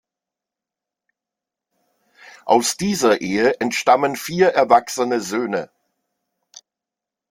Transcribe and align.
Aus 2.45 2.75
dieser 2.75 3.21
Ehe 3.21 3.59
entstammen 3.59 4.15
vier 4.15 4.47
erwachsene 4.49 5.19
Söhne. 5.21 5.69